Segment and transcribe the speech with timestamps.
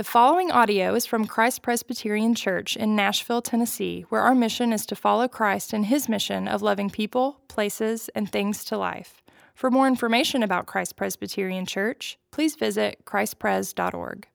[0.00, 4.86] The following audio is from Christ Presbyterian Church in Nashville, Tennessee, where our mission is
[4.86, 9.20] to follow Christ in his mission of loving people, places, and things to life.
[9.54, 14.26] For more information about Christ Presbyterian Church, please visit christpres.org.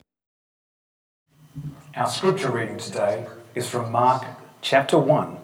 [1.95, 3.25] Our scripture reading today
[3.55, 4.23] is from Mark
[4.61, 5.35] chapter 1,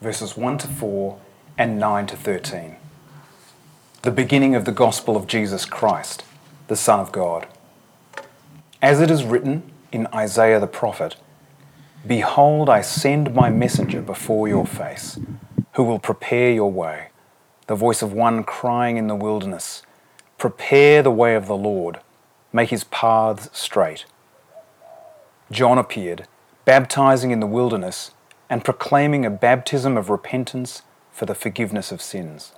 [0.00, 1.18] verses 1 to 4
[1.58, 2.76] and 9 to 13.
[4.02, 6.22] The beginning of the gospel of Jesus Christ,
[6.68, 7.48] the Son of God.
[8.84, 9.62] As it is written
[9.92, 11.16] in Isaiah the prophet
[12.06, 15.18] Behold, I send my messenger before your face,
[15.72, 17.08] who will prepare your way.
[17.66, 19.84] The voice of one crying in the wilderness
[20.36, 22.00] Prepare the way of the Lord,
[22.52, 24.04] make his paths straight.
[25.50, 26.28] John appeared,
[26.66, 28.10] baptizing in the wilderness
[28.50, 32.52] and proclaiming a baptism of repentance for the forgiveness of sins.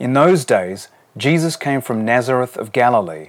[0.00, 3.28] In those days, Jesus came from Nazareth of Galilee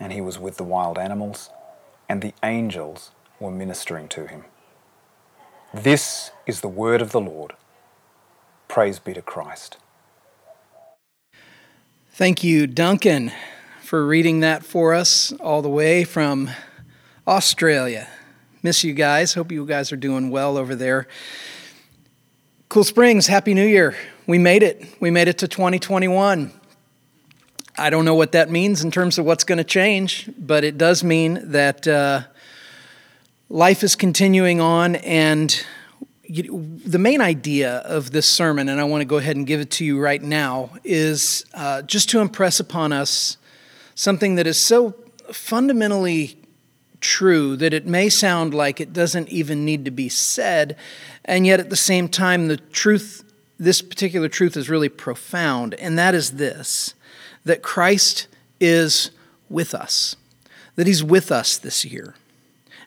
[0.00, 1.50] and he was with the wild animals,
[2.08, 4.44] and the angels were ministering to him.
[5.72, 7.52] This is the word of the Lord.
[8.66, 9.76] Praise be to Christ.
[12.12, 13.30] Thank you, Duncan,
[13.82, 16.50] for reading that for us all the way from
[17.26, 18.08] Australia.
[18.62, 19.34] Miss you guys.
[19.34, 21.06] Hope you guys are doing well over there.
[22.68, 23.96] Cool Springs, Happy New Year.
[24.26, 24.84] We made it.
[25.00, 26.52] We made it to 2021.
[27.80, 30.76] I don't know what that means in terms of what's going to change, but it
[30.76, 32.24] does mean that uh,
[33.48, 34.96] life is continuing on.
[34.96, 35.64] And
[36.28, 39.70] the main idea of this sermon, and I want to go ahead and give it
[39.72, 43.38] to you right now, is uh, just to impress upon us
[43.94, 44.94] something that is so
[45.32, 46.36] fundamentally
[47.00, 50.76] true that it may sound like it doesn't even need to be said,
[51.24, 53.24] and yet at the same time, the truth,
[53.58, 56.92] this particular truth, is really profound, and that is this
[57.44, 58.26] that Christ
[58.60, 59.10] is
[59.48, 60.16] with us,
[60.76, 62.14] that He's with us this year.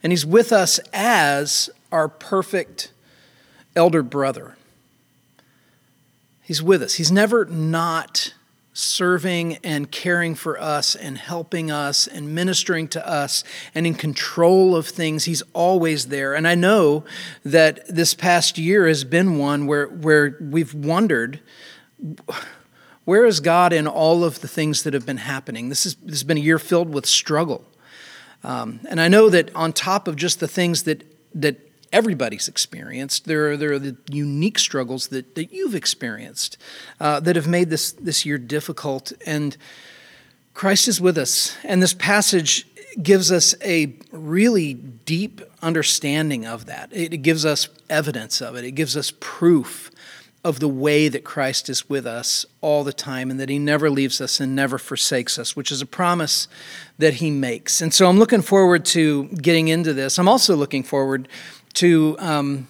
[0.01, 2.91] And He's with us as our perfect
[3.75, 4.55] elder brother.
[6.41, 6.95] He's with us.
[6.95, 8.33] He's never not
[8.73, 13.43] serving and caring for us and helping us and ministering to us
[13.75, 15.25] and in control of things.
[15.25, 16.33] He's always there.
[16.33, 17.03] And I know
[17.45, 21.39] that this past year has been one where, where we've wondered
[23.05, 25.69] where is God in all of the things that have been happening?
[25.69, 27.65] This, is, this has been a year filled with struggle.
[28.43, 31.03] Um, and I know that on top of just the things that,
[31.35, 31.57] that
[31.91, 36.57] everybody's experienced, there are, there are the unique struggles that, that you've experienced
[36.99, 39.13] uh, that have made this, this year difficult.
[39.25, 39.55] And
[40.53, 41.55] Christ is with us.
[41.63, 42.67] And this passage
[43.01, 46.89] gives us a really deep understanding of that.
[46.91, 49.91] It gives us evidence of it, it gives us proof
[50.43, 53.89] of the way that Christ is with us all the time and that he never
[53.89, 56.49] leaves us and never forsakes us, which is a promise
[56.97, 57.81] that he makes.
[57.81, 60.19] And so I'm looking forward to getting into this.
[60.19, 61.29] I'm also looking forward
[61.75, 62.67] to um,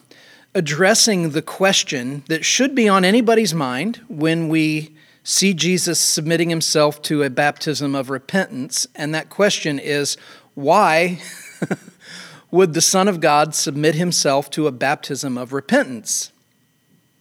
[0.54, 7.02] addressing the question that should be on anybody's mind when we see Jesus submitting himself
[7.04, 8.86] to a baptism of repentance.
[8.94, 10.16] And that question is
[10.54, 11.20] why
[12.52, 16.33] would the Son of God submit himself to a baptism of repentance?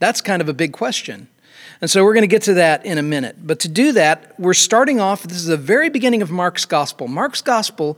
[0.03, 1.29] That's kind of a big question.
[1.81, 3.37] And so we're going to get to that in a minute.
[3.47, 7.07] But to do that, we're starting off, this is the very beginning of Mark's gospel.
[7.07, 7.97] Mark's gospel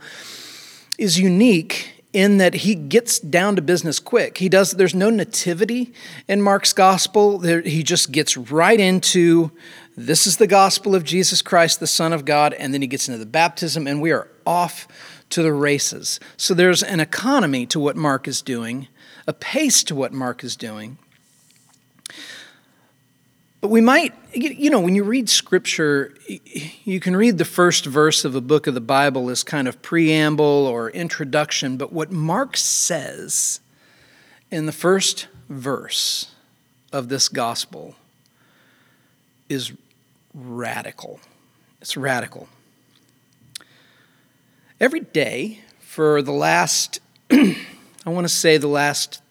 [0.99, 4.37] is unique in that he gets down to business quick.
[4.37, 5.93] He does there's no nativity
[6.27, 7.39] in Mark's gospel.
[7.39, 9.49] There, he just gets right into
[9.97, 13.07] this is the gospel of Jesus Christ the Son of God and then he gets
[13.07, 14.87] into the baptism and we are off
[15.31, 16.19] to the races.
[16.37, 18.89] So there's an economy to what Mark is doing,
[19.25, 20.99] a pace to what Mark is doing.
[23.61, 26.13] But we might, you know, when you read scripture,
[26.83, 29.81] you can read the first verse of a book of the Bible as kind of
[29.81, 33.59] preamble or introduction, but what Mark says
[34.51, 36.31] in the first verse
[36.93, 37.95] of this gospel
[39.49, 39.73] is
[40.33, 41.19] radical.
[41.81, 42.47] It's radical.
[44.79, 46.99] Every day for the last,
[47.31, 47.55] I
[48.05, 49.21] want to say the last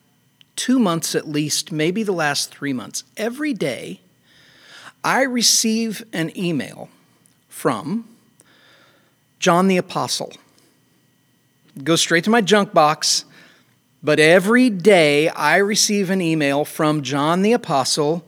[0.57, 4.01] two months at least, maybe the last three months, every day,
[5.03, 6.89] I receive an email
[7.49, 8.09] from
[9.39, 10.33] John the Apostle.
[11.83, 13.25] Go straight to my junk box.
[14.05, 18.23] But every day I receive an email from John the Apostle.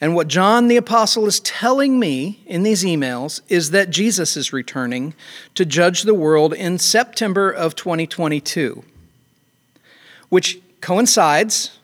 [0.00, 4.54] And what John the Apostle is telling me in these emails is that Jesus is
[4.54, 5.12] returning
[5.54, 8.82] to judge the world in September of 2022,
[10.30, 11.78] which coincides,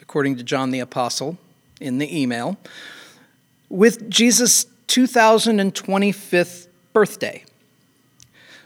[0.00, 1.38] according to John the Apostle
[1.80, 2.56] in the email,
[3.68, 7.44] with Jesus' 2025th birthday.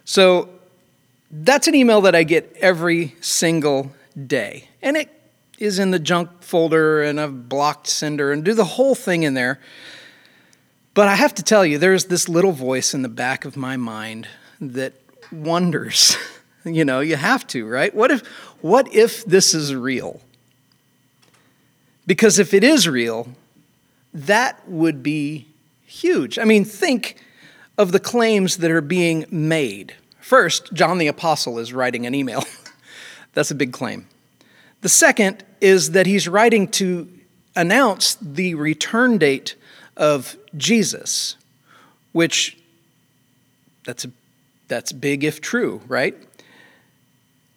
[0.05, 0.49] So
[1.31, 3.93] that's an email that I get every single
[4.27, 4.69] day.
[4.83, 5.11] And it
[5.59, 9.35] is in the junk folder and I've blocked sender and do the whole thing in
[9.35, 9.61] there.
[10.95, 13.77] But I have to tell you, there's this little voice in the back of my
[13.77, 14.27] mind
[14.61, 14.95] that
[15.31, 16.17] wonders.
[16.65, 17.95] you know, you have to, right?
[17.95, 18.27] What if
[18.61, 20.21] what if this is real?
[22.07, 23.29] Because if it is real,
[24.13, 25.47] that would be
[25.85, 26.39] huge.
[26.39, 27.17] I mean, think
[27.79, 29.95] of the claims that are being made.
[30.21, 32.45] First, John the Apostle is writing an email.
[33.33, 34.07] That's a big claim.
[34.81, 37.09] The second is that he's writing to
[37.55, 39.55] announce the return date
[39.97, 41.37] of Jesus,
[42.13, 42.57] which
[43.85, 44.07] that's
[44.69, 46.17] that's big if true, right?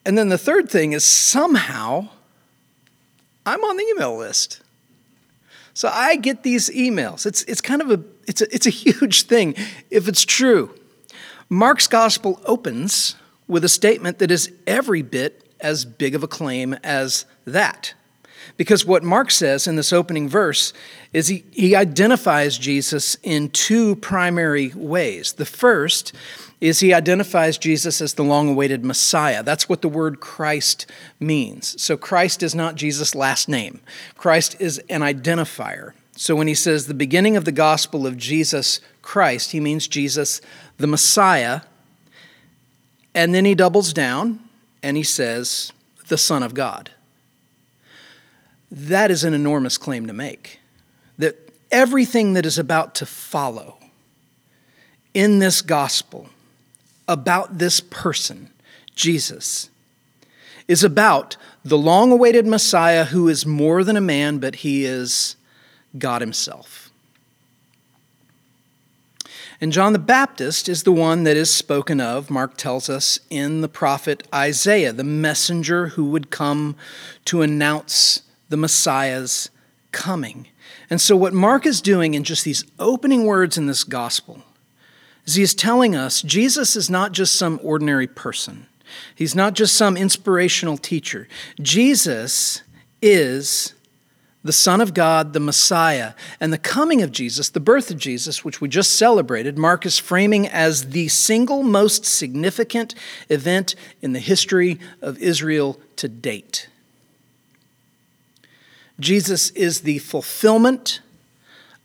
[0.05, 2.09] And then the third thing is somehow
[3.45, 4.61] I'm on the email list.
[5.73, 7.25] So I get these emails.
[7.25, 9.55] It's, it's kind of a it's, a, it's a huge thing
[9.89, 10.73] if it's true.
[11.49, 13.15] Mark's gospel opens
[13.47, 17.93] with a statement that is every bit as big of a claim as that.
[18.57, 20.73] Because what Mark says in this opening verse
[21.11, 25.33] is he, he identifies Jesus in two primary ways.
[25.33, 26.13] The first
[26.61, 29.43] is he identifies Jesus as the long awaited Messiah.
[29.43, 30.85] That's what the word Christ
[31.19, 31.81] means.
[31.81, 33.81] So Christ is not Jesus' last name,
[34.15, 35.93] Christ is an identifier.
[36.15, 40.41] So when he says the beginning of the gospel of Jesus Christ, he means Jesus
[40.77, 41.61] the Messiah.
[43.15, 44.39] And then he doubles down
[44.81, 45.71] and he says
[46.07, 46.91] the Son of God.
[48.73, 50.59] That is an enormous claim to make.
[51.19, 53.77] That everything that is about to follow
[55.13, 56.29] in this gospel
[57.07, 58.49] about this person,
[58.95, 59.69] Jesus,
[60.67, 65.35] is about the long awaited Messiah who is more than a man, but he is
[65.95, 66.89] God Himself.
[69.61, 73.61] And John the Baptist is the one that is spoken of, Mark tells us, in
[73.61, 76.75] the prophet Isaiah, the messenger who would come
[77.25, 78.23] to announce
[78.53, 79.49] the Messiah's
[79.91, 80.47] coming.
[80.87, 84.43] And so, what Mark is doing in just these opening words in this gospel
[85.25, 88.67] is he is telling us Jesus is not just some ordinary person,
[89.15, 91.27] he's not just some inspirational teacher.
[91.59, 92.61] Jesus
[93.01, 93.73] is
[94.43, 98.45] the Son of God, the Messiah, and the coming of Jesus, the birth of Jesus,
[98.45, 102.93] which we just celebrated, Mark is framing as the single most significant
[103.29, 103.73] event
[104.03, 106.67] in the history of Israel to date.
[108.99, 111.01] Jesus is the fulfillment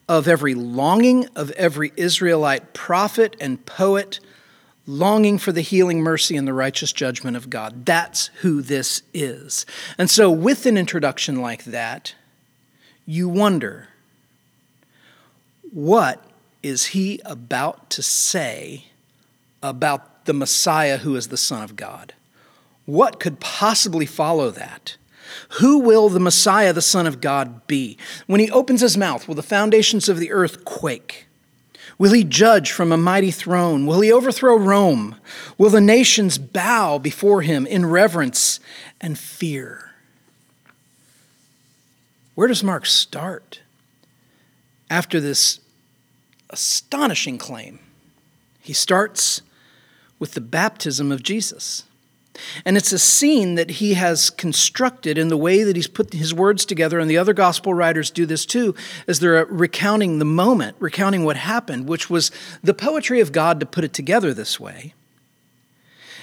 [0.09, 4.21] of every longing of every Israelite prophet and poet
[4.87, 7.85] longing for the healing mercy and the righteous judgment of God.
[7.85, 9.67] That's who this is.
[9.99, 12.15] And so, with an introduction like that,
[13.05, 13.89] you wonder
[15.71, 16.25] what
[16.63, 18.87] is he about to say
[19.63, 22.15] about the Messiah who is the Son of God?
[22.87, 24.97] What could possibly follow that?
[25.61, 27.97] Who will the Messiah, the Son of God, be?
[28.27, 31.27] When he opens his mouth, will the foundations of the earth quake?
[31.99, 33.85] Will he judge from a mighty throne?
[33.85, 35.17] Will he overthrow Rome?
[35.59, 38.61] Will the nations bow before him in reverence
[39.01, 39.91] and fear?
[42.37, 43.63] Where does Mark start
[44.89, 45.59] after this
[46.51, 47.81] astonishing claim?
[48.61, 49.43] He starts
[50.21, 51.83] with the baptism of Jesus.
[52.65, 56.35] And it's a scene that he has constructed in the way that he's put his
[56.35, 58.75] words together, and the other gospel writers do this too,
[59.07, 62.31] as they're recounting the moment, recounting what happened, which was
[62.63, 64.95] the poetry of God to put it together this way.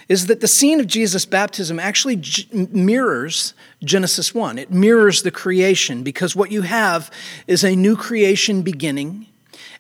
[0.08, 4.60] Is that the scene of Jesus' baptism actually mirrors Genesis 1.
[4.60, 7.10] It mirrors the creation because what you have
[7.48, 9.28] is a new creation beginning,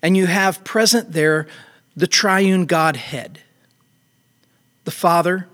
[0.01, 1.47] and you have present there
[1.95, 3.39] the triune Godhead
[4.85, 5.47] the Father,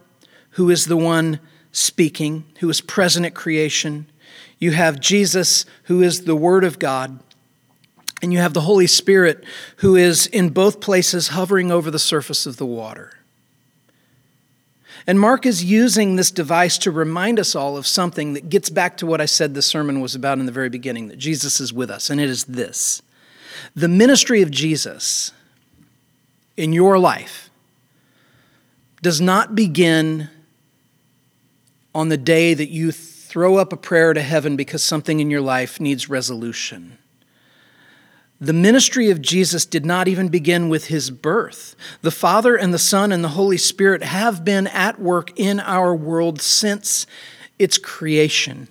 [0.51, 1.39] who is the one
[1.71, 4.07] speaking, who is present at creation.
[4.59, 7.19] You have Jesus, who is the Word of God.
[8.21, 9.43] And you have the Holy Spirit,
[9.77, 13.17] who is in both places hovering over the surface of the water.
[15.07, 18.97] And Mark is using this device to remind us all of something that gets back
[18.97, 21.73] to what I said the sermon was about in the very beginning that Jesus is
[21.73, 23.01] with us, and it is this
[23.75, 25.31] the ministry of Jesus
[26.57, 27.49] in your life
[29.01, 30.29] does not begin
[31.93, 35.41] on the day that you throw up a prayer to heaven because something in your
[35.41, 36.97] life needs resolution.
[38.41, 41.75] The ministry of Jesus did not even begin with his birth.
[42.01, 45.95] The Father and the Son and the Holy Spirit have been at work in our
[45.95, 47.05] world since
[47.59, 48.67] its creation.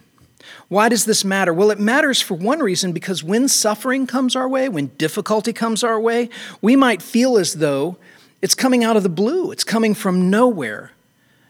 [0.67, 1.55] Why does this matter?
[1.55, 5.85] Well, it matters for one reason because when suffering comes our way, when difficulty comes
[5.85, 7.97] our way, we might feel as though
[8.43, 10.91] it's coming out of the blue, it's coming from nowhere,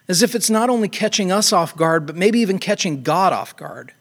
[0.09, 3.57] as if it's not only catching us off guard, but maybe even catching God off
[3.57, 3.93] guard.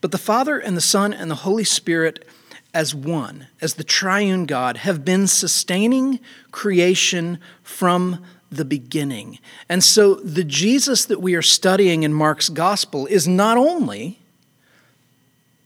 [0.00, 2.26] But the Father and the Son and the Holy Spirit,
[2.72, 6.20] as one, as the triune God, have been sustaining
[6.52, 9.38] creation from the beginning.
[9.68, 14.18] And so the Jesus that we are studying in Mark's gospel is not only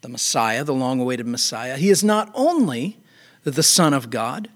[0.00, 2.96] the Messiah, the long awaited Messiah, he is not only
[3.44, 4.48] the Son of God,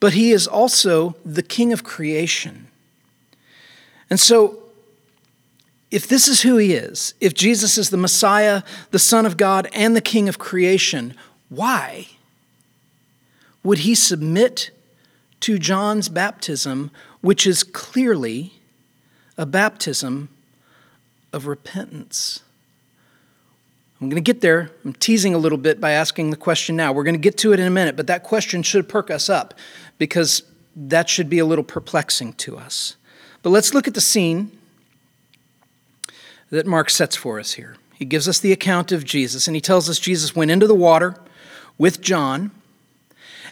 [0.00, 2.68] but he is also the King of creation.
[4.12, 4.64] And so
[5.90, 9.70] if this is who he is, if Jesus is the Messiah, the Son of God,
[9.72, 11.14] and the King of creation,
[11.48, 12.08] why
[13.62, 14.70] would he submit
[15.40, 16.90] to John's baptism,
[17.22, 18.52] which is clearly
[19.38, 20.28] a baptism
[21.32, 22.40] of repentance?
[23.98, 24.72] I'm going to get there.
[24.84, 26.92] I'm teasing a little bit by asking the question now.
[26.92, 29.30] We're going to get to it in a minute, but that question should perk us
[29.30, 29.54] up
[29.96, 30.42] because
[30.76, 32.96] that should be a little perplexing to us.
[33.42, 34.56] But let's look at the scene
[36.50, 37.76] that Mark sets for us here.
[37.94, 40.74] He gives us the account of Jesus, and he tells us Jesus went into the
[40.74, 41.16] water
[41.78, 42.50] with John,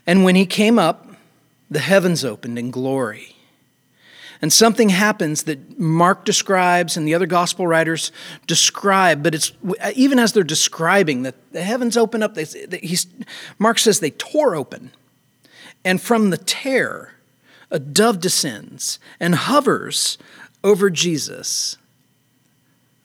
[0.06, 1.06] and when he came up,
[1.70, 3.36] the heavens opened in glory.
[4.42, 8.10] And something happens that Mark describes and the other gospel writers
[8.46, 9.52] describe, but it's
[9.94, 12.46] even as they're describing that the heavens open up, they,
[13.58, 14.92] Mark says they tore open.
[15.84, 17.14] And from the tear,
[17.70, 20.18] a dove descends and hovers
[20.62, 21.76] over Jesus.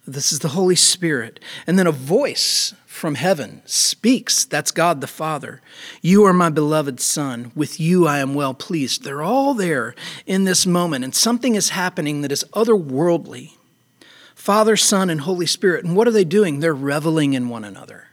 [0.07, 1.39] This is the Holy Spirit.
[1.65, 4.45] And then a voice from heaven speaks.
[4.45, 5.61] That's God the Father.
[6.01, 7.51] You are my beloved Son.
[7.55, 9.03] With you I am well pleased.
[9.03, 9.95] They're all there
[10.25, 13.51] in this moment, and something is happening that is otherworldly.
[14.33, 15.83] Father, Son, and Holy Spirit.
[15.83, 16.59] And what are they doing?
[16.59, 18.09] They're reveling in one another.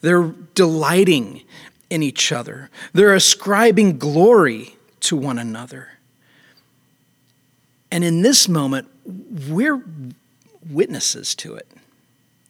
[0.00, 1.42] They're delighting
[1.90, 2.70] in each other.
[2.92, 5.90] They're ascribing glory to one another.
[7.90, 8.88] And in this moment,
[9.48, 9.82] we're
[10.68, 11.68] witnesses to it.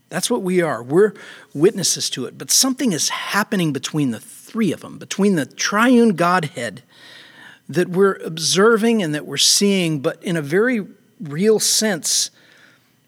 [0.08, 0.82] That's what we are.
[0.82, 1.12] We're
[1.52, 2.38] witnesses to it.
[2.38, 6.82] But something is happening between the three of them, between the triune Godhead
[7.68, 10.86] that we're observing and that we're seeing, but in a very
[11.20, 12.30] real sense,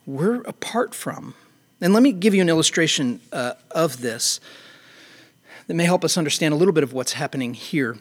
[0.07, 1.35] we're apart from.
[1.81, 4.41] And let me give you an illustration uh, of this
[5.67, 7.99] that may help us understand a little bit of what's happening here.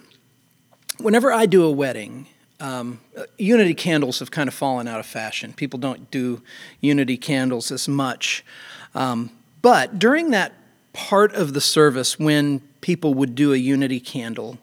[0.97, 2.27] Whenever I do a wedding,
[2.59, 3.01] um,
[3.37, 5.53] unity candles have kind of fallen out of fashion.
[5.53, 6.41] People don't do
[6.79, 8.45] unity candles as much.
[8.93, 10.53] Um, but during that
[10.93, 14.57] part of the service when people would do a unity candle,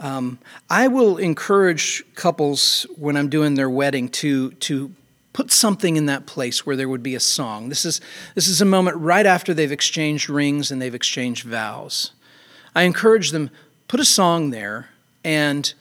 [0.00, 4.92] um, I will encourage couples when I'm doing their wedding to to
[5.32, 7.68] put something in that place where there would be a song.
[7.68, 8.00] This is
[8.34, 12.12] this is a moment right after they've exchanged rings and they've exchanged vows.
[12.74, 13.50] I encourage them
[13.86, 14.88] put a song there
[15.28, 15.74] and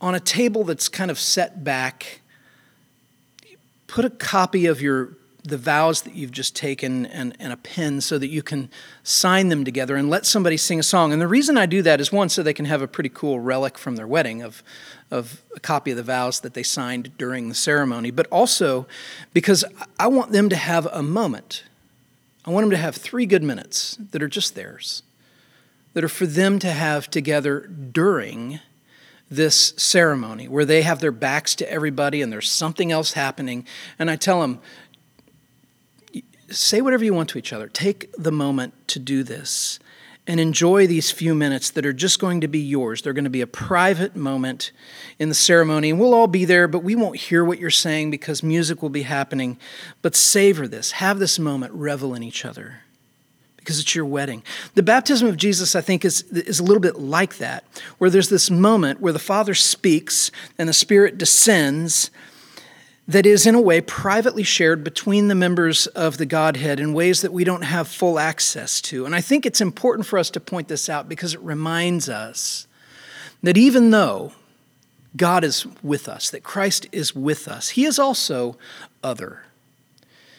[0.00, 2.20] on a table that's kind of set back,
[3.86, 8.00] put a copy of your the vows that you've just taken and, and a pen
[8.00, 8.68] so that you can
[9.04, 11.12] sign them together and let somebody sing a song.
[11.12, 13.38] And the reason I do that is one, so they can have a pretty cool
[13.38, 14.64] relic from their wedding of,
[15.08, 18.88] of a copy of the vows that they signed during the ceremony, but also
[19.32, 19.64] because
[20.00, 21.62] I want them to have a moment.
[22.44, 25.04] I want them to have three good minutes that are just theirs,
[25.96, 28.60] that are for them to have together during
[29.30, 33.66] this ceremony where they have their backs to everybody and there's something else happening.
[33.98, 34.60] And I tell them,
[36.50, 37.66] say whatever you want to each other.
[37.68, 39.78] Take the moment to do this
[40.26, 43.00] and enjoy these few minutes that are just going to be yours.
[43.00, 44.72] They're going to be a private moment
[45.18, 48.10] in the ceremony, and we'll all be there, but we won't hear what you're saying
[48.10, 49.56] because music will be happening.
[50.02, 52.82] But savor this, have this moment, revel in each other
[53.66, 54.44] because it's your wedding.
[54.74, 57.64] The baptism of Jesus, I think, is, is a little bit like that,
[57.98, 62.12] where there's this moment where the Father speaks and the Spirit descends
[63.08, 67.22] that is, in a way, privately shared between the members of the Godhead in ways
[67.22, 69.04] that we don't have full access to.
[69.04, 72.68] And I think it's important for us to point this out because it reminds us
[73.42, 74.32] that even though
[75.16, 78.58] God is with us, that Christ is with us, He is also
[79.02, 79.42] other.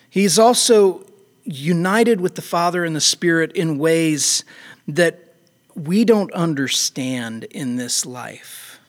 [0.10, 1.06] He is also
[1.48, 4.44] united with the Father and the Spirit in ways
[4.88, 5.34] that
[5.76, 8.80] we don't understand in this life.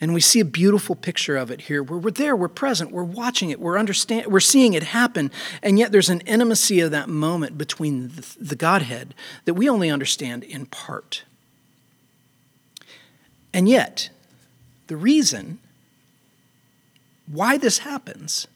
[0.00, 3.04] And we see a beautiful picture of it here where we're there, we're present, we're
[3.04, 5.30] watching it, we're understand, we're seeing it happen,
[5.62, 9.90] and yet there's an intimacy of that moment between the, the Godhead that we only
[9.90, 11.24] understand in part.
[13.52, 14.08] And yet,
[14.86, 15.58] the reason
[17.26, 18.46] why this happens,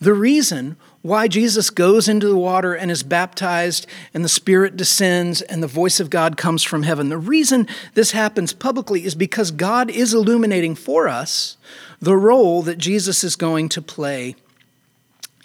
[0.00, 5.42] the reason why Jesus goes into the water and is baptized, and the Spirit descends,
[5.42, 7.08] and the voice of God comes from heaven.
[7.08, 11.56] The reason this happens publicly is because God is illuminating for us
[12.00, 14.36] the role that Jesus is going to play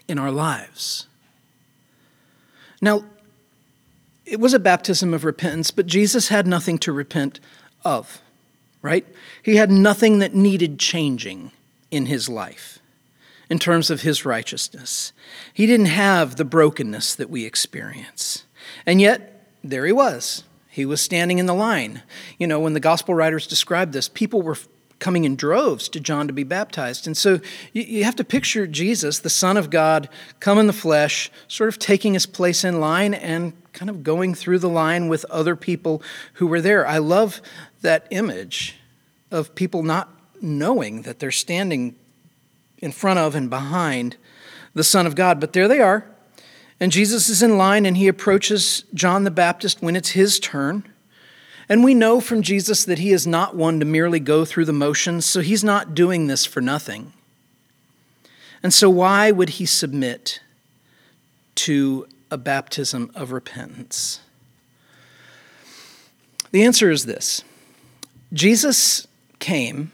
[0.08, 1.08] in our lives.
[2.82, 3.04] Now,
[4.26, 7.40] it was a baptism of repentance, but Jesus had nothing to repent
[7.84, 8.22] of,
[8.82, 9.06] right?
[9.44, 11.52] He had nothing that needed changing
[11.92, 12.80] in his life
[13.50, 15.14] in terms of his righteousness.
[15.54, 18.46] He didn't have the brokenness that we experience.
[18.86, 20.44] And yet, there he was.
[20.70, 22.04] He was standing in the line.
[22.38, 24.58] You know, when the gospel writers describe this, people were
[25.00, 27.06] coming in droves to John to be baptized.
[27.06, 27.40] And so
[27.74, 30.10] you, have to picture Jesus, the Son of God,
[30.40, 34.34] come in the flesh, sort of taking his place in line and kind of going
[34.34, 36.02] through the line with other people
[36.34, 36.88] who were there.
[36.88, 37.42] I love
[37.82, 38.78] that image
[39.32, 40.10] of people not
[40.42, 41.96] knowing that they're standing
[42.86, 44.16] in front of and behind
[44.74, 45.40] the Son of God.
[45.42, 46.06] But there they are.
[46.80, 50.88] And Jesus is in line and he approaches John the Baptist when it's his turn.
[51.68, 54.74] And we know from Jesus that he is not one to merely go through the
[54.74, 57.12] motions, so he's not doing this for nothing.
[58.62, 60.42] And so, why would he submit
[61.56, 64.22] to a baptism of repentance?
[66.52, 67.44] The answer is this
[68.32, 69.08] Jesus
[69.40, 69.92] came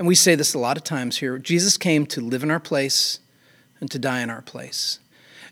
[0.00, 2.58] and we say this a lot of times here Jesus came to live in our
[2.58, 3.20] place
[3.80, 4.98] and to die in our place.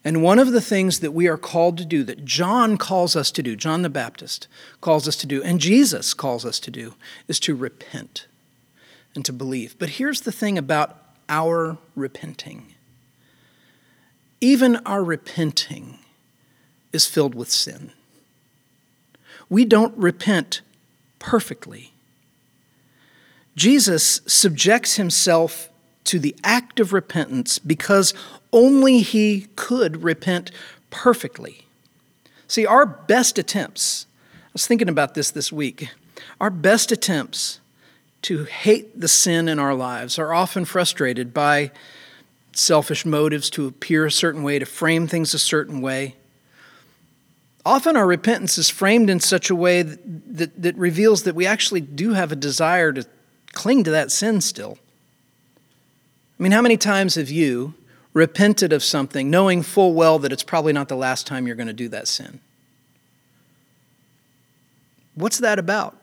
[0.03, 3.31] And one of the things that we are called to do, that John calls us
[3.33, 4.49] to do, John the Baptist
[4.81, 6.95] calls us to do, and Jesus calls us to do,
[7.27, 8.27] is to repent
[9.15, 9.77] and to believe.
[9.79, 10.97] But here's the thing about
[11.29, 12.73] our repenting
[14.41, 15.99] even our repenting
[16.91, 17.93] is filled with sin.
[19.51, 20.63] We don't repent
[21.19, 21.93] perfectly.
[23.59, 25.69] Jesus subjects himself
[26.05, 28.15] to the act of repentance because
[28.53, 30.53] only he could repent
[30.91, 31.67] perfectly.
[32.47, 34.07] See, our best attempts,
[34.45, 35.89] I was thinking about this this week,
[36.41, 37.59] our best attempts
[38.23, 41.73] to hate the sin in our lives are often frustrated by
[42.53, 46.15] selfish motives to appear a certain way, to frame things a certain way.
[47.67, 51.45] Often our repentance is framed in such a way that, that, that reveals that we
[51.45, 53.05] actually do have a desire to
[53.53, 54.79] cling to that sin still.
[56.39, 57.75] I mean, how many times have you
[58.13, 61.67] repented of something knowing full well that it's probably not the last time you're going
[61.67, 62.41] to do that sin?
[65.15, 65.97] What's that about?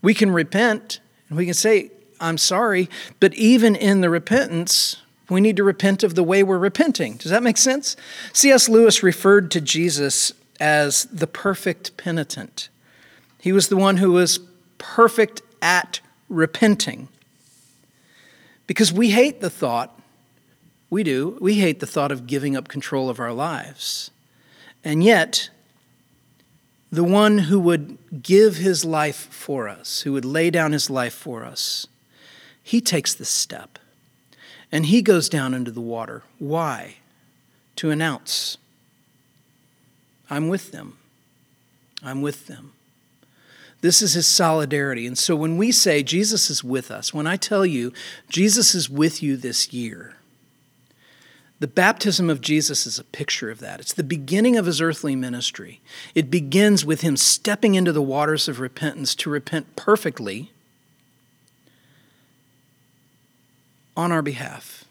[0.00, 4.96] We can repent and we can say, I'm sorry, but even in the repentance,
[5.28, 7.16] we need to repent of the way we're repenting.
[7.16, 7.96] Does that make sense?
[8.32, 8.68] C.S.
[8.68, 12.68] Lewis referred to Jesus as the perfect penitent.
[13.40, 14.40] He was the one who was
[14.78, 17.08] perfect at repenting.
[18.66, 19.98] Because we hate the thought,
[20.88, 24.10] we do, we hate the thought of giving up control of our lives.
[24.82, 25.50] And yet,
[26.90, 31.14] the one who would give his life for us, who would lay down his life
[31.14, 31.86] for us,
[32.62, 33.78] he takes this step.
[34.72, 36.22] And he goes down into the water.
[36.38, 36.96] Why?
[37.76, 38.56] To announce,
[40.28, 40.96] I'm with them.
[42.02, 42.72] I'm with them.
[43.80, 45.06] This is his solidarity.
[45.06, 47.92] And so when we say Jesus is with us, when I tell you
[48.28, 50.16] Jesus is with you this year,
[51.60, 53.80] the baptism of Jesus is a picture of that.
[53.80, 55.80] It's the beginning of his earthly ministry.
[56.14, 60.52] It begins with him stepping into the waters of repentance to repent perfectly
[63.96, 64.84] on our behalf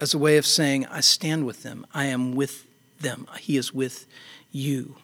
[0.00, 1.84] as a way of saying, I stand with them.
[1.92, 2.66] I am with
[3.00, 3.26] them.
[3.40, 4.06] He is with
[4.52, 4.96] you.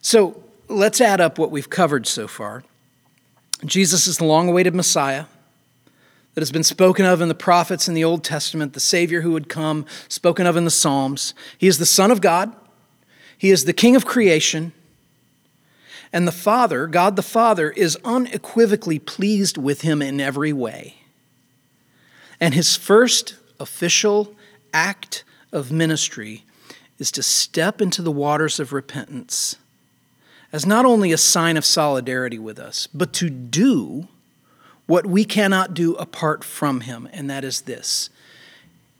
[0.00, 2.62] So let's add up what we've covered so far.
[3.64, 5.26] Jesus is the long awaited Messiah
[6.34, 9.32] that has been spoken of in the prophets in the Old Testament, the Savior who
[9.32, 11.34] would come, spoken of in the Psalms.
[11.56, 12.54] He is the Son of God,
[13.38, 14.72] He is the King of creation.
[16.12, 20.94] And the Father, God the Father, is unequivocally pleased with him in every way.
[22.40, 24.34] And his first official
[24.72, 26.44] act of ministry
[26.98, 29.56] is to step into the waters of repentance
[30.52, 34.08] as not only a sign of solidarity with us, but to do
[34.86, 38.08] what we cannot do apart from him, and that is this.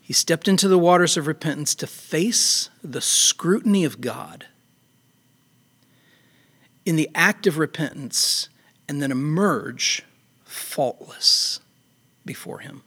[0.00, 4.46] He stepped into the waters of repentance to face the scrutiny of God
[6.84, 8.48] in the act of repentance
[8.88, 10.04] and then emerge
[10.44, 11.60] faultless.
[12.24, 12.82] before him.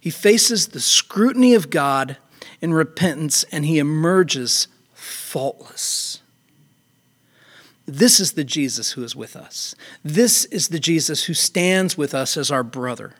[0.00, 2.16] He faces the scrutiny of God
[2.60, 6.22] in repentance and he emerges faultless.
[7.86, 9.76] This is the Jesus who is with us.
[10.04, 13.14] This is the Jesus who stands with us as our brother,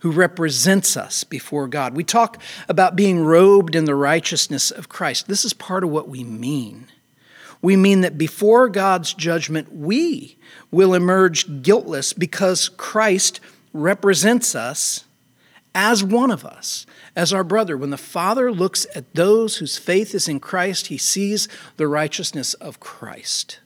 [0.00, 1.94] who represents us before God.
[1.94, 5.28] We talk about being robed in the righteousness of Christ.
[5.28, 6.88] This is part of what we mean.
[7.60, 10.38] We mean that before God's judgment, we
[10.70, 13.40] will emerge guiltless because Christ
[13.74, 15.04] represents us
[15.74, 17.76] as one of us, as our brother.
[17.76, 22.54] When the Father looks at those whose faith is in Christ, he sees the righteousness
[22.54, 23.60] of Christ.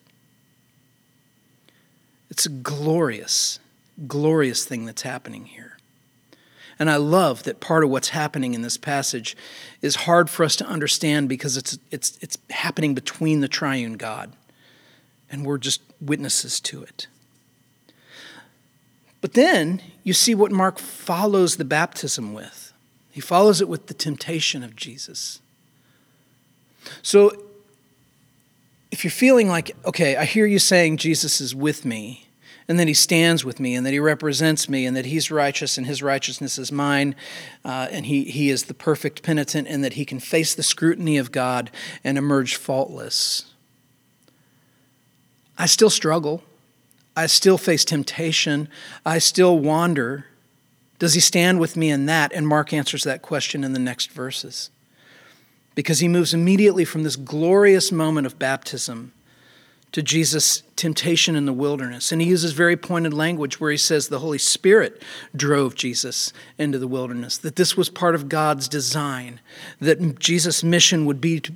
[2.31, 3.59] It's a glorious,
[4.07, 5.77] glorious thing that's happening here.
[6.79, 9.37] And I love that part of what's happening in this passage
[9.83, 14.33] is hard for us to understand because it's, it's, it's happening between the triune God.
[15.31, 17.07] And we're just witnesses to it.
[19.21, 22.73] But then you see what Mark follows the baptism with.
[23.11, 25.40] He follows it with the temptation of Jesus.
[27.03, 27.33] So
[28.90, 32.26] if you're feeling like, okay, I hear you saying Jesus is with me,
[32.66, 35.79] and that he stands with me, and that he represents me, and that he's righteous,
[35.79, 37.14] and his righteousness is mine,
[37.64, 41.18] uh, and he, he is the perfect penitent, and that he can face the scrutiny
[41.18, 41.70] of God
[42.03, 43.46] and emerge faultless.
[45.57, 46.42] I still struggle.
[47.16, 48.68] I still face temptation.
[49.05, 50.26] I still wander.
[50.98, 52.33] Does he stand with me in that?
[52.33, 54.70] And Mark answers that question in the next verses
[55.81, 59.14] because he moves immediately from this glorious moment of baptism
[59.93, 62.12] to Jesus' temptation in the wilderness.
[62.12, 65.01] And he uses very pointed language where he says the Holy Spirit
[65.35, 69.40] drove Jesus into the wilderness, that this was part of God's design,
[69.81, 71.55] that Jesus' mission would be to,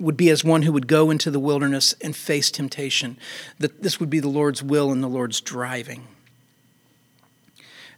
[0.00, 3.18] would be as one who would go into the wilderness and face temptation,
[3.58, 6.08] that this would be the Lord's will and the Lord's driving.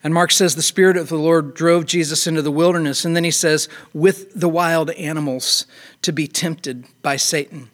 [0.04, 3.06] And Mark says the Spirit of the Lord drove Jesus into the wilderness.
[3.06, 5.64] And then he says, with the wild animals
[6.02, 7.70] to be tempted by Satan.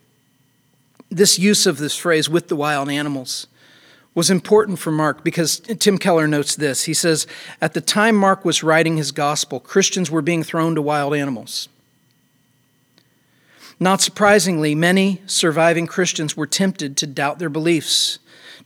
[1.10, 3.48] This use of this phrase, with the wild animals,
[4.14, 6.84] was important for Mark because Tim Keller notes this.
[6.84, 7.26] He says,
[7.60, 11.68] At the time Mark was writing his gospel, Christians were being thrown to wild animals.
[13.80, 18.20] Not surprisingly, many surviving Christians were tempted to doubt their beliefs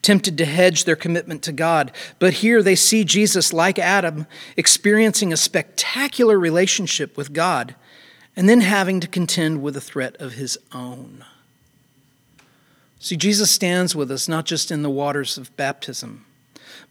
[0.05, 1.91] tempted to hedge their commitment to God.
[2.19, 7.75] But here they see Jesus, like Adam, experiencing a spectacular relationship with God
[8.37, 11.25] and then having to contend with a threat of his own.
[12.99, 16.25] See, Jesus stands with us not just in the waters of baptism,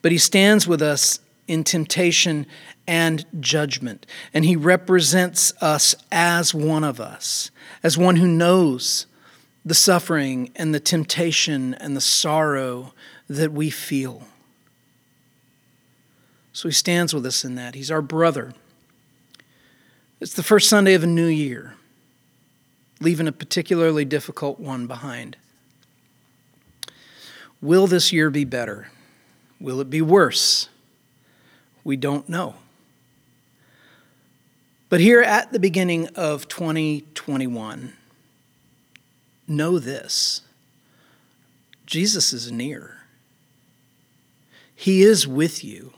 [0.01, 2.45] but he stands with us in temptation
[2.87, 4.05] and judgment.
[4.33, 9.05] And he represents us as one of us, as one who knows
[9.65, 12.93] the suffering and the temptation and the sorrow
[13.29, 14.27] that we feel.
[16.51, 17.73] So he stands with us in that.
[17.75, 18.53] He's our brother.
[20.19, 21.75] It's the first Sunday of a new year,
[22.99, 25.37] leaving a particularly difficult one behind.
[27.61, 28.89] Will this year be better?
[29.59, 30.69] Will it be worse?
[31.83, 32.55] We don't know.
[34.89, 37.93] But here at the beginning of 2021,
[39.47, 40.41] know this
[41.85, 42.97] Jesus is near.
[44.75, 45.93] He is with you.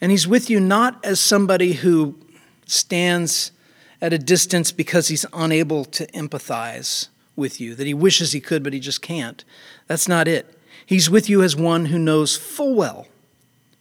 [0.00, 2.18] And He's with you not as somebody who
[2.66, 3.52] stands
[4.00, 8.62] at a distance because he's unable to empathize with you, that he wishes he could,
[8.62, 9.44] but he just can't.
[9.86, 10.58] That's not it.
[10.84, 13.08] He's with you as one who knows full well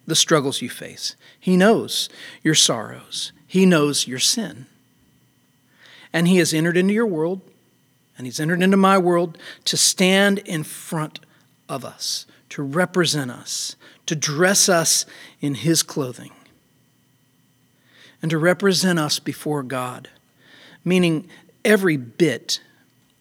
[0.07, 1.15] the struggles you face.
[1.39, 2.09] He knows
[2.43, 4.67] your sorrows, he knows your sin.
[6.13, 7.41] And he has entered into your world
[8.17, 11.19] and he's entered into my world to stand in front
[11.67, 13.75] of us, to represent us,
[14.05, 15.05] to dress us
[15.41, 16.31] in his clothing,
[18.21, 20.09] and to represent us before God,
[20.83, 21.27] meaning
[21.63, 22.61] every bit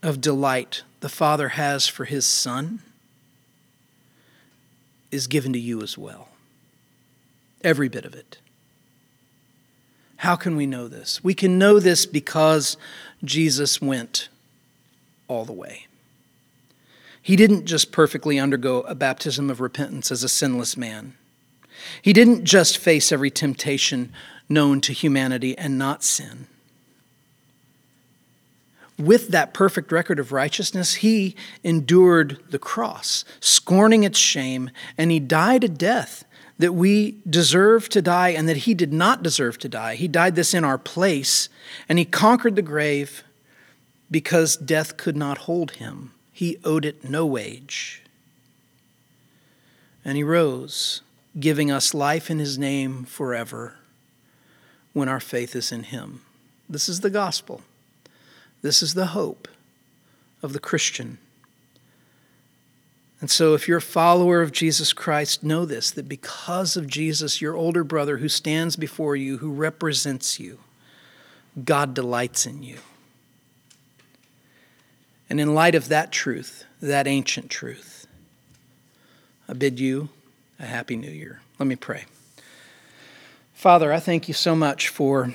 [0.02, 2.80] of delight the Father has for his Son
[5.11, 6.28] is given to you as well.
[7.62, 8.38] Every bit of it.
[10.18, 11.22] How can we know this?
[11.22, 12.76] We can know this because
[13.22, 14.28] Jesus went
[15.35, 15.87] all the way.
[17.20, 21.14] He didn't just perfectly undergo a baptism of repentance as a sinless man.
[22.01, 24.12] He didn't just face every temptation
[24.49, 26.47] known to humanity and not sin.
[28.99, 35.18] With that perfect record of righteousness, he endured the cross, scorning its shame, and he
[35.18, 36.25] died a death
[36.59, 39.97] that we deserve to die and that he did not deserve to die.
[39.97, 41.49] He died this in our place,
[41.88, 43.23] and he conquered the grave
[44.14, 46.12] because death could not hold him.
[46.31, 48.00] He owed it no wage.
[50.05, 51.00] And he rose
[51.40, 53.74] giving us life in his name forever
[54.92, 56.22] when our faith is in him.
[56.68, 57.62] This is the gospel.
[58.62, 59.48] This is the hope
[60.44, 61.18] of the Christian.
[63.20, 67.40] And so, if you're a follower of Jesus Christ, know this that because of Jesus,
[67.40, 70.61] your older brother who stands before you, who represents you,
[71.64, 72.79] God delights in you.
[75.35, 78.07] And in light of that truth, that ancient truth,
[79.49, 80.11] I bid you
[80.61, 81.40] a happy new year.
[81.59, 82.05] Let me pray.
[83.53, 85.35] Father, I thank you so much for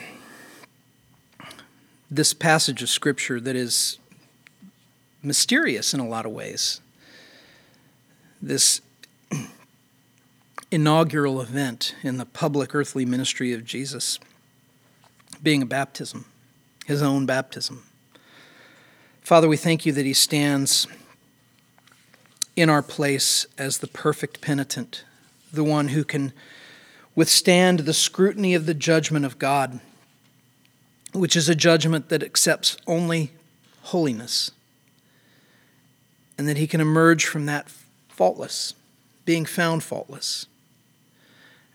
[2.10, 4.00] this passage of Scripture that is
[5.22, 6.80] mysterious in a lot of ways.
[8.42, 8.80] This
[10.72, 14.18] inaugural event in the public earthly ministry of Jesus
[15.44, 16.24] being a baptism,
[16.86, 17.84] his own baptism.
[19.30, 20.88] Father, we thank you that he stands
[22.56, 25.04] in our place as the perfect penitent,
[25.54, 26.34] the one who can
[27.14, 29.82] withstand the scrutiny of the judgment of God,
[31.14, 33.30] which is a judgment that accepts only
[33.84, 34.50] holiness,
[36.36, 37.70] and that he can emerge from that
[38.08, 38.74] faultless,
[39.26, 40.48] being found faultless,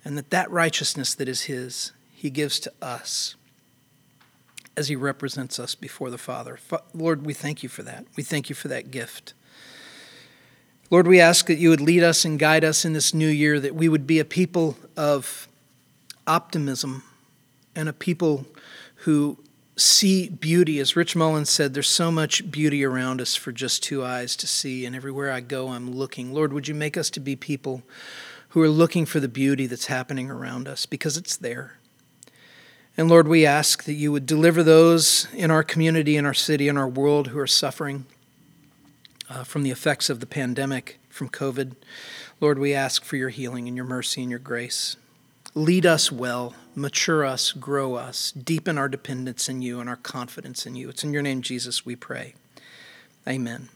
[0.05, 3.37] and that that righteousness that is his, he gives to us
[4.77, 6.59] as he represents us before the Father.
[6.93, 8.07] Lord, we thank you for that.
[8.17, 9.35] We thank you for that gift.
[10.91, 13.59] Lord, we ask that you would lead us and guide us in this new year,
[13.61, 15.49] that we would be a people of
[16.27, 17.03] optimism
[17.75, 18.47] and a people
[18.97, 19.39] who
[19.77, 20.79] see beauty.
[20.79, 24.47] As Rich Mullins said, there's so much beauty around us for just two eyes to
[24.47, 26.33] see, and everywhere I go, I'm looking.
[26.33, 27.83] Lord, would you make us to be people
[28.51, 31.79] who are looking for the beauty that's happening around us because it's there.
[32.97, 36.69] And Lord, we ask that you would deliver those in our community, in our city,
[36.69, 38.07] in our world who are suffering
[39.29, 41.75] uh, from the effects of the pandemic, from COVID.
[42.41, 44.97] Lord, we ask for your healing and your mercy and your grace.
[45.55, 50.67] Lead us well, mature us, grow us, deepen our dependence in you and our confidence
[50.67, 50.89] in you.
[50.89, 52.35] It's in your name, Jesus, we pray.
[53.27, 53.69] Amen.